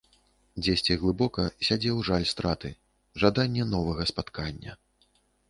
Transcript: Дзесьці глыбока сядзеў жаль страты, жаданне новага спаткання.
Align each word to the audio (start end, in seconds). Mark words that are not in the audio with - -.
Дзесьці 0.67 0.95
глыбока 1.01 1.45
сядзеў 1.67 1.99
жаль 2.07 2.25
страты, 2.33 2.73
жаданне 3.25 3.69
новага 3.75 4.09
спаткання. 4.15 4.71